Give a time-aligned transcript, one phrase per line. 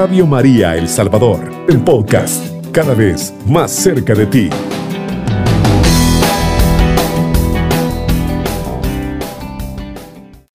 [0.00, 4.48] Radio María El Salvador, el podcast, cada vez más cerca de ti.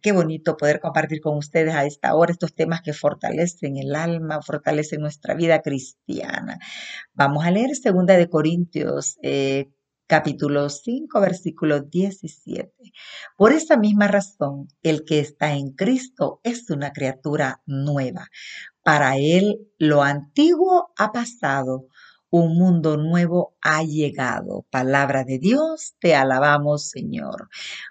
[0.01, 4.41] Qué bonito poder compartir con ustedes a esta hora estos temas que fortalecen el alma,
[4.41, 6.57] fortalecen nuestra vida cristiana.
[7.13, 9.69] Vamos a leer segunda de Corintios eh,
[10.07, 12.71] capítulo 5, versículo 17.
[13.37, 18.27] Por esa misma razón, el que está en Cristo es una criatura nueva.
[18.85, 21.87] Para él lo antiguo ha pasado,
[22.29, 24.67] un mundo nuevo ha llegado.
[24.69, 27.49] Palabra de Dios, te alabamos Señor.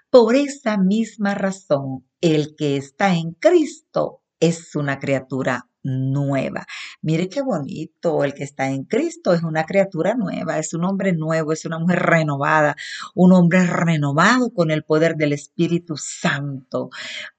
[0.09, 6.65] Por esa misma razón, el que está en Cristo es una criatura nueva.
[7.01, 11.11] Mire qué bonito, el que está en Cristo es una criatura nueva, es un hombre
[11.11, 12.75] nuevo, es una mujer renovada,
[13.13, 16.89] un hombre renovado con el poder del Espíritu Santo.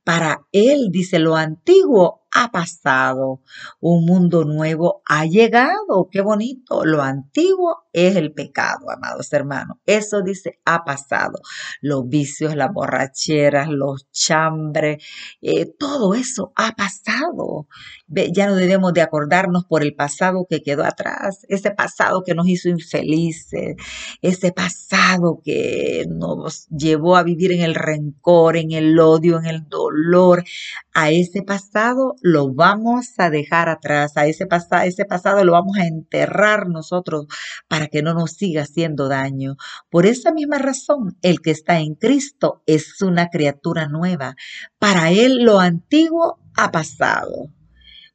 [0.04, 3.40] Para él, dice, lo antiguo ha pasado,
[3.80, 6.08] un mundo nuevo ha llegado.
[6.10, 6.84] Qué bonito.
[6.84, 9.78] Lo antiguo es el pecado, amados hermanos.
[9.86, 11.40] Eso dice, ha pasado.
[11.80, 15.02] Los vicios, las borracheras, los chambres,
[15.40, 17.68] eh, todo eso ha pasado.
[18.06, 22.46] Ya no debemos de acordarnos por el pasado que quedó atrás, ese pasado que nos
[22.48, 23.76] hizo infelices,
[24.20, 29.68] ese pasado que nos llevó a vivir en el rencor, en el odio, en el
[29.68, 30.44] dolor.
[30.92, 34.48] A ese pasado lo vamos a dejar atrás, a ese,
[34.84, 37.26] ese pasado lo vamos a enterrar nosotros
[37.68, 39.54] para que no nos siga haciendo daño.
[39.90, 44.34] Por esa misma razón, el que está en Cristo es una criatura nueva.
[44.80, 47.52] Para él lo antiguo ha pasado.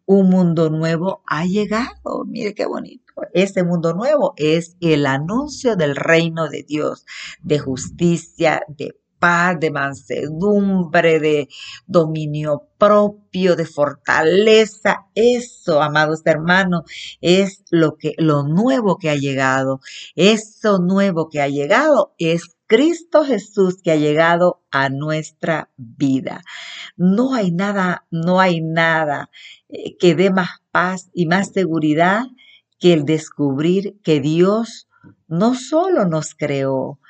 [0.05, 2.25] Un mundo nuevo ha llegado.
[2.27, 3.13] Mire qué bonito.
[3.33, 7.05] Ese mundo nuevo es el anuncio del reino de Dios,
[7.41, 11.47] de justicia, de paz, de mansedumbre, de
[11.85, 15.05] dominio propio, de fortaleza.
[15.15, 16.83] Eso, amados hermanos,
[17.21, 19.79] es lo que lo nuevo que ha llegado.
[20.15, 26.41] Eso nuevo que ha llegado es Cristo Jesús que ha llegado a nuestra vida.
[26.97, 29.29] No hay nada, no hay nada
[29.69, 32.23] eh, que dé más paz y más seguridad
[32.79, 34.87] que el descubrir que Dios
[35.27, 37.00] no solo nos creó,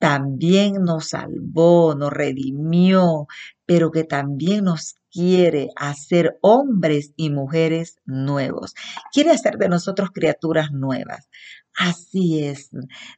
[0.00, 3.28] también nos salvó, nos redimió,
[3.66, 8.74] pero que también nos quiere hacer hombres y mujeres nuevos.
[9.12, 11.28] Quiere hacer de nosotros criaturas nuevas.
[11.76, 12.70] Así es,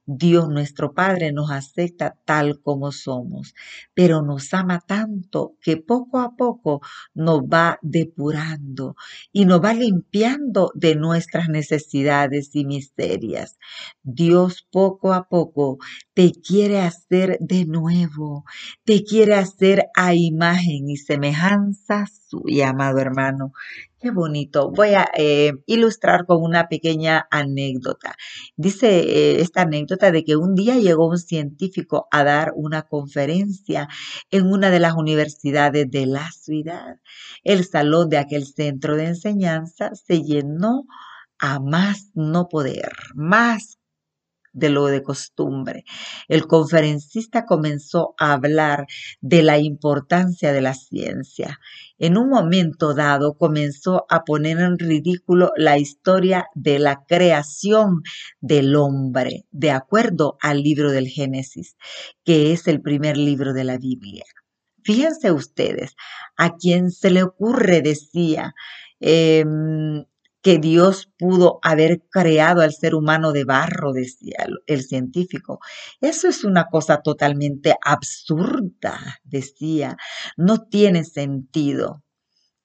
[0.06, 3.54] Dios nuestro Padre nos acepta tal como somos,
[3.94, 6.80] pero nos ama tanto que poco a poco
[7.14, 8.94] nos va depurando
[9.32, 13.58] y nos va limpiando de nuestras necesidades y miserias.
[14.02, 15.78] Dios poco a poco
[16.14, 18.44] te quiere hacer de nuevo,
[18.84, 21.81] te quiere hacer a imagen y semejanza
[22.28, 23.52] suya, amado hermano.
[24.00, 24.70] Qué bonito.
[24.70, 28.16] Voy a eh, ilustrar con una pequeña anécdota.
[28.56, 33.88] Dice eh, esta anécdota de que un día llegó un científico a dar una conferencia
[34.30, 36.96] en una de las universidades de la ciudad.
[37.44, 40.84] El salón de aquel centro de enseñanza se llenó
[41.38, 43.78] a más no poder, más
[44.52, 45.84] de lo de costumbre.
[46.28, 48.86] El conferencista comenzó a hablar
[49.20, 51.58] de la importancia de la ciencia.
[51.98, 58.02] En un momento dado comenzó a poner en ridículo la historia de la creación
[58.40, 61.76] del hombre, de acuerdo al libro del Génesis,
[62.24, 64.24] que es el primer libro de la Biblia.
[64.84, 65.94] Fíjense ustedes,
[66.36, 68.52] a quien se le ocurre, decía,
[69.00, 70.04] em,
[70.42, 75.60] que Dios pudo haber creado al ser humano de barro, decía el, científico.
[76.00, 79.96] Eso es una cosa totalmente absurda, decía.
[80.36, 82.02] No tiene sentido.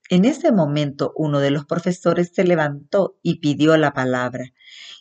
[0.09, 4.45] En ese momento uno de los profesores se levantó y pidió la palabra.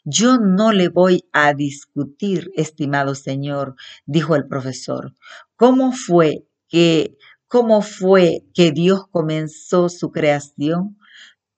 [0.05, 5.15] Yo no le voy a discutir, estimado señor, dijo el profesor.
[5.57, 7.17] ¿Cómo fue que
[7.49, 10.99] cómo fue que Dios comenzó su creación?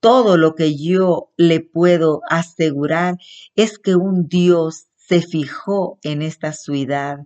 [0.00, 3.16] Todo lo que yo le puedo asegurar
[3.54, 7.18] es que un Dios se fijó en esta ciudad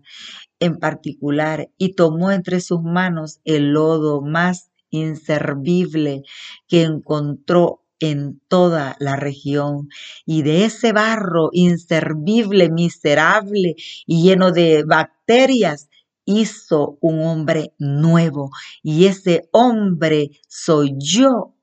[0.60, 6.22] en particular y tomó entre sus manos el lodo más inservible
[6.68, 9.88] que encontró en toda la región.
[10.26, 13.74] Y de ese barro inservible, miserable
[14.06, 15.88] y lleno de bacterias,
[16.24, 18.50] hizo un hombre nuevo.
[18.82, 21.54] Y ese hombre soy yo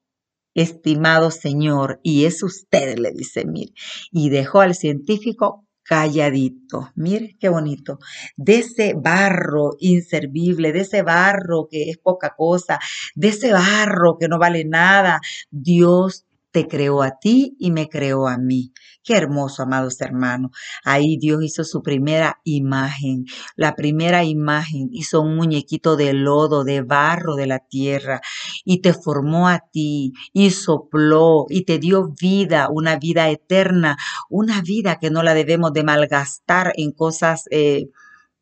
[0.54, 3.74] estimado señor, y es usted, le dice, mire,
[4.12, 6.92] y dejó al científico calladito.
[6.96, 7.98] Mire qué bonito.
[8.38, 12.80] De ese barro inservible, de ese barro que es poca cosa,
[13.16, 15.20] de ese barro que no vale nada,
[15.50, 18.74] Dios te creó a ti y me creó a mí.
[19.04, 20.52] Qué hermoso, amados hermanos.
[20.84, 23.26] Ahí Dios hizo su primera imagen.
[23.56, 28.22] La primera imagen hizo un muñequito de lodo, de barro de la tierra
[28.66, 33.98] y te formó a ti y sopló y te dio vida, una vida eterna,
[34.30, 37.46] una vida que no la debemos de malgastar en cosas...
[37.52, 37.90] Eh,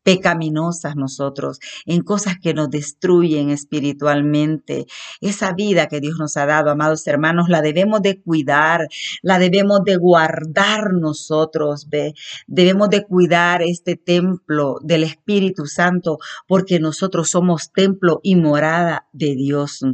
[0.08, 4.86] pecaminosas nosotros, en cosas que nos destruyen espiritualmente.
[5.20, 8.88] Esa vida que Dios nos ha dado, amados hermanos, la debemos de cuidar,
[9.20, 12.14] la debemos de guardar nosotros, ¿ve?
[12.46, 16.16] Debemos de cuidar este templo del Espíritu Santo
[16.46, 19.84] porque nosotros somos templo y morada de Dios.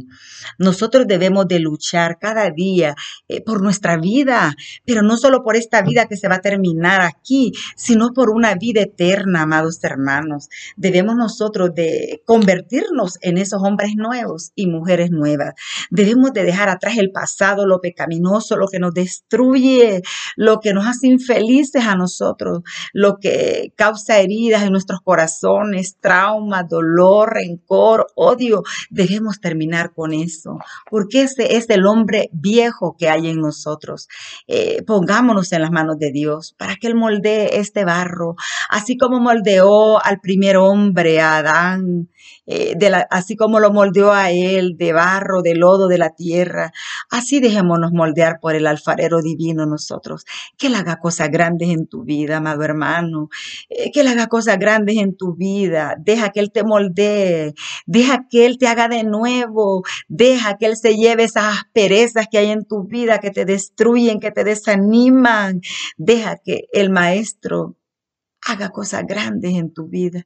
[0.57, 2.95] Nosotros debemos de luchar cada día
[3.27, 7.01] eh, por nuestra vida, pero no solo por esta vida que se va a terminar
[7.01, 10.49] aquí, sino por una vida eterna, amados hermanos hermanos.
[10.75, 15.53] Debemos nosotros de convertirnos en esos hombres nuevos y mujeres nuevas.
[15.89, 20.01] Debemos de dejar atrás el pasado, lo pecaminoso, lo que nos destruye,
[20.35, 22.61] lo que nos hace infelices a nosotros,
[22.93, 28.63] lo que causa heridas en nuestros corazones, trauma, dolor, rencor, odio.
[28.89, 30.59] Debemos terminar con eso,
[30.89, 34.07] porque ese es el hombre viejo que hay en nosotros.
[34.47, 38.35] Eh, pongámonos en las manos de Dios para que Él moldee este barro,
[38.69, 42.09] así como moldeó al primer hombre, a Adán,
[42.47, 42.75] eh,
[43.09, 46.71] así como lo moldeó a él de barro, de lodo, de la tierra.
[47.09, 50.25] Así dejémonos moldear por el alfarero divino nosotros.
[50.57, 53.29] Que Él haga cosas grandes en tu vida, amado hermano.
[53.69, 55.95] Eh, que Él haga cosas grandes en tu vida.
[55.99, 57.53] Deja que Él te moldee.
[57.85, 59.83] Deja que Él te haga de nuevo.
[60.07, 64.19] Deja que Él se lleve esas asperezas que hay en tu vida, que te destruyen,
[64.19, 65.61] que te desaniman.
[65.97, 67.75] Deja que el Maestro
[68.45, 70.25] haga cosas grandes en tu vida.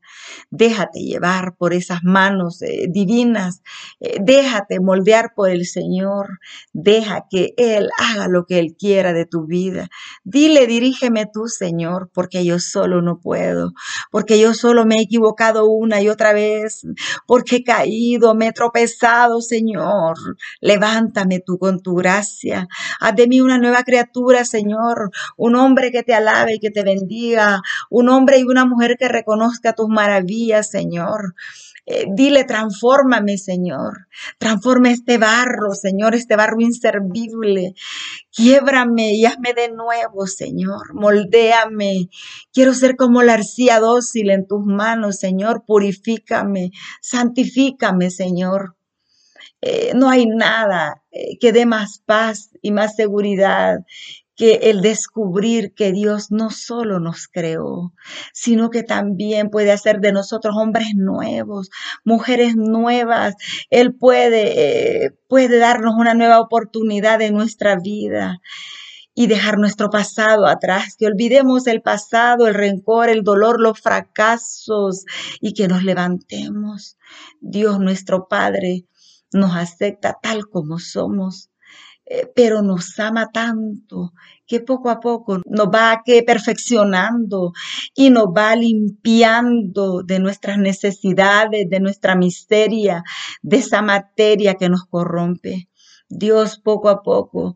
[0.50, 3.62] Déjate llevar por esas manos eh, divinas.
[4.02, 6.40] Eh, déjate moldear por el Señor.
[6.74, 9.88] Deja que Él haga lo que Él quiera de tu vida.
[10.24, 13.72] Dile, dirígeme tú, Señor, porque yo solo no puedo,
[14.12, 16.86] porque yo solo me he equivocado una y otra vez,
[17.26, 20.18] porque he caído, me he tropezado, Señor.
[20.60, 22.68] Levántame tú con tu gracia.
[23.00, 25.12] Haz de mí una nueva criatura, Señor.
[25.38, 27.62] Un hombre que te alabe y que te bendiga.
[28.10, 31.36] Hombre y una mujer que reconozca tus maravillas, Señor.
[31.92, 34.08] Eh, dile, transfórmame, Señor.
[34.38, 37.74] Transforma este barro, Señor, este barro inservible.
[38.32, 40.94] Quiebrame y hazme de nuevo, Señor.
[40.94, 42.10] Moldéame.
[42.54, 45.64] Quiero ser como la arcilla dócil en tus manos, Señor.
[45.66, 46.70] Purifícame.
[47.02, 48.76] Santifícame, Señor.
[49.62, 53.80] Eh, no hay nada eh, que dé más paz y más seguridad
[54.40, 57.94] que el descubrir que Dios no solo nos creó,
[58.32, 61.70] sino que también puede hacer de nosotros hombres nuevos,
[62.06, 63.36] mujeres nuevas.
[63.70, 68.40] Él puede, eh, puede darnos una nueva oportunidad en nuestra vida
[69.14, 75.04] y dejar nuestro pasado atrás, que olvidemos el pasado, el rencor, el dolor, los fracasos
[75.42, 76.98] y que nos levantemos.
[77.42, 78.86] Dios nuestro Padre
[79.34, 81.49] nos acepta tal como somos
[82.36, 84.14] pero nos ama tanto
[84.50, 87.54] que poco a poco nos va que perfeccionando
[87.96, 93.04] y nos va limpiando de nuestras necesidades, de nuestra miseria,
[93.44, 95.70] de esa materia que nos corrompe.
[96.10, 97.56] Dios poco a poco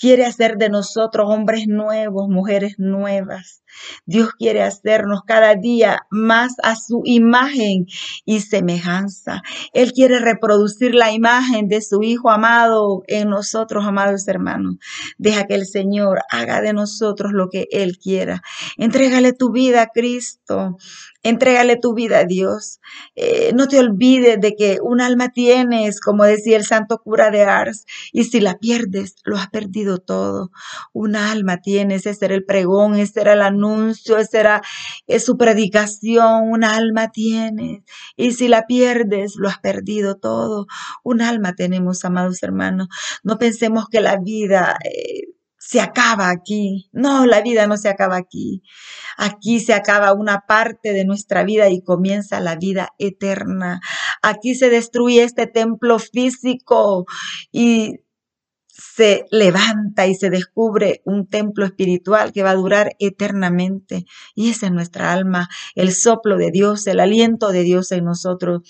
[0.00, 3.62] quiere hacer de nosotros hombres nuevos, mujeres nuevas.
[4.06, 7.86] Dios quiere hacernos cada día más a su imagen
[8.24, 9.42] y semejanza.
[9.74, 14.76] Él quiere reproducir la imagen de su Hijo amado en nosotros, amados hermanos.
[15.18, 18.42] Deja que el Señor haga de nosotros lo que Él quiera.
[18.76, 20.76] Entrégale tu vida a Cristo.
[21.22, 22.80] Entrégale tu vida a Dios.
[23.14, 27.42] Eh, no te olvides de que un alma tienes, como decía el santo cura de
[27.42, 30.50] Ars, y si la pierdes, lo has perdido todo.
[30.94, 34.62] Un alma tienes, ese era el pregón, ese era el anuncio, esa era
[35.18, 36.50] su predicación.
[36.50, 37.82] Un alma tienes,
[38.16, 40.66] y si la pierdes, lo has perdido todo.
[41.04, 42.88] Un alma tenemos, amados hermanos.
[43.22, 44.76] No pensemos que la vida...
[44.84, 46.88] Eh, se acaba aquí.
[46.92, 48.62] No, la vida no se acaba aquí.
[49.18, 53.80] Aquí se acaba una parte de nuestra vida y comienza la vida eterna.
[54.22, 57.04] Aquí se destruye este templo físico
[57.52, 58.00] y
[58.68, 64.06] se levanta y se descubre un templo espiritual que va a durar eternamente.
[64.34, 68.62] Y esa es nuestra alma, el soplo de Dios, el aliento de Dios en nosotros.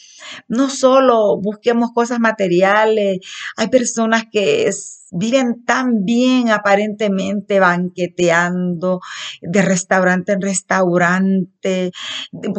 [0.49, 3.21] No solo busquemos cosas materiales,
[3.57, 4.67] hay personas que
[5.11, 9.01] viven tan bien aparentemente banqueteando
[9.41, 11.93] de restaurante en restaurante,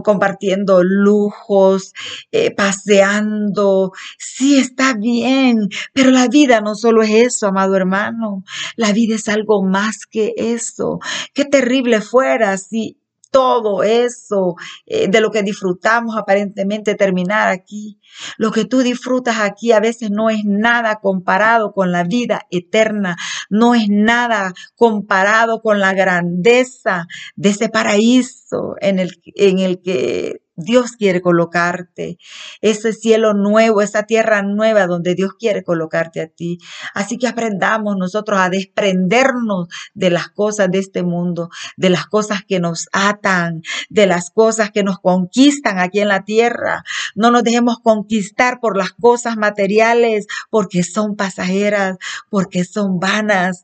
[0.04, 1.94] compartiendo lujos,
[2.32, 3.92] eh, paseando.
[4.18, 8.44] Sí, está bien, pero la vida no solo es eso, amado hermano.
[8.76, 11.00] La vida es algo más que eso.
[11.34, 13.01] Qué terrible fuera si
[13.32, 18.00] todo eso eh, de lo que disfrutamos aparentemente terminar aquí.
[18.38, 23.16] Lo que tú disfrutas aquí a veces no es nada comparado con la vida eterna,
[23.50, 30.42] no es nada comparado con la grandeza de ese paraíso en el, en el que
[30.62, 32.18] Dios quiere colocarte,
[32.62, 36.60] ese cielo nuevo, esa tierra nueva donde Dios quiere colocarte a ti.
[36.94, 42.42] Así que aprendamos nosotros a desprendernos de las cosas de este mundo, de las cosas
[42.48, 46.84] que nos atan, de las cosas que nos conquistan aquí en la tierra.
[47.16, 51.98] No nos dejemos conquistar por las cosas materiales porque son pasajeras,
[52.30, 53.64] porque son vanas.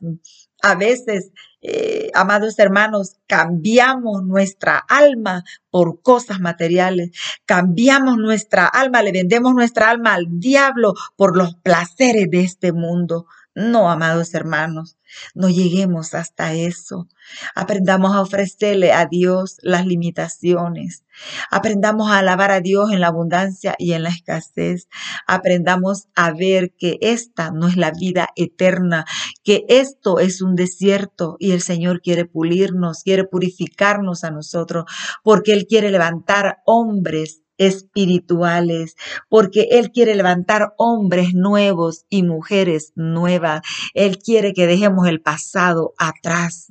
[0.62, 7.10] A veces eh, amados hermanos, cambiamos nuestra alma por cosas materiales,
[7.46, 13.26] cambiamos nuestra alma, le vendemos nuestra alma al diablo por los placeres de este mundo.
[13.54, 14.97] No, amados hermanos,
[15.34, 17.08] no lleguemos hasta eso.
[17.54, 21.04] Aprendamos a ofrecerle a Dios las limitaciones.
[21.50, 24.88] Aprendamos a alabar a Dios en la abundancia y en la escasez.
[25.26, 29.04] Aprendamos a ver que esta no es la vida eterna,
[29.42, 34.84] que esto es un desierto y el Señor quiere pulirnos, quiere purificarnos a nosotros,
[35.22, 38.96] porque Él quiere levantar hombres espirituales,
[39.28, 43.62] porque Él quiere levantar hombres nuevos y mujeres nuevas.
[43.94, 46.68] Él quiere que dejemos el pasado atrás,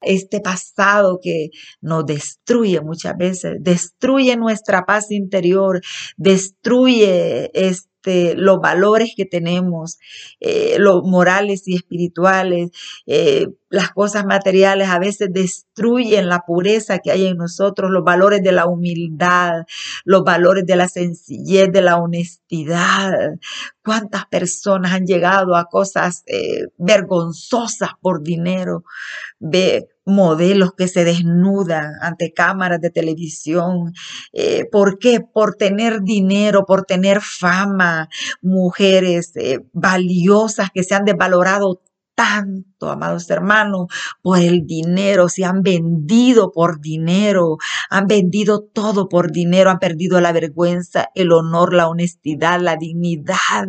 [0.00, 1.50] este pasado que
[1.80, 5.80] nos destruye muchas veces, destruye nuestra paz interior,
[6.16, 9.98] destruye este este, los valores que tenemos,
[10.40, 12.70] eh, los morales y espirituales,
[13.06, 18.42] eh, las cosas materiales a veces destruyen la pureza que hay en nosotros, los valores
[18.42, 19.64] de la humildad,
[20.04, 23.38] los valores de la sencillez, de la honestidad.
[23.82, 28.84] ¿Cuántas personas han llegado a cosas eh, vergonzosas por dinero?
[30.04, 33.92] Modelos que se desnudan ante cámaras de televisión.
[34.32, 35.20] Eh, ¿Por qué?
[35.20, 38.08] Por tener dinero, por tener fama,
[38.42, 41.80] mujeres eh, valiosas que se han desvalorado
[42.14, 43.86] tanto, amados hermanos,
[44.22, 47.56] por el dinero, se han vendido por dinero,
[47.90, 53.66] han vendido todo por dinero, han perdido la vergüenza, el honor, la honestidad, la dignidad.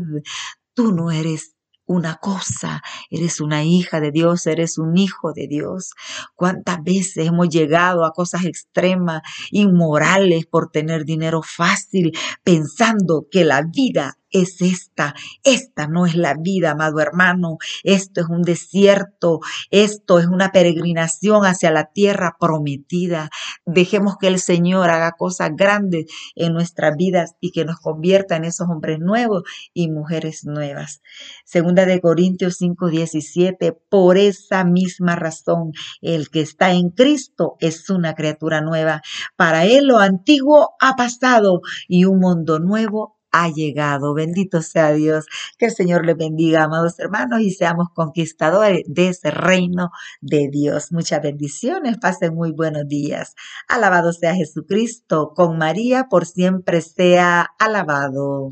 [0.73, 1.54] Tú no eres
[1.85, 5.91] una cosa, eres una hija de Dios, eres un hijo de Dios.
[6.35, 12.11] ¿Cuántas veces hemos llegado a cosas extremas, inmorales por tener dinero fácil,
[12.43, 15.15] pensando que la vida es esta.
[15.43, 17.57] Esta no es la vida, amado hermano.
[17.83, 19.39] Esto es un desierto.
[19.71, 23.29] Esto es una peregrinación hacia la tierra prometida.
[23.65, 28.45] Dejemos que el Señor haga cosas grandes en nuestras vidas y que nos convierta en
[28.45, 31.01] esos hombres nuevos y mujeres nuevas.
[31.45, 33.73] Segunda de Corintios 5, 17.
[33.89, 39.01] Por esa misma razón, el que está en Cristo es una criatura nueva.
[39.35, 44.13] Para él lo antiguo ha pasado y un mundo nuevo ha llegado.
[44.13, 45.25] Bendito sea Dios.
[45.57, 50.91] Que el Señor le bendiga, amados hermanos, y seamos conquistadores de ese reino de Dios.
[50.91, 51.97] Muchas bendiciones.
[51.97, 53.35] Pasen muy buenos días.
[53.67, 55.33] Alabado sea Jesucristo.
[55.35, 58.51] Con María por siempre sea alabado.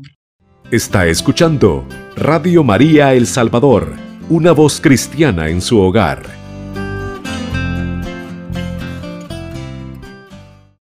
[0.70, 1.86] Está escuchando
[2.16, 3.92] Radio María El Salvador,
[4.28, 6.43] una voz cristiana en su hogar.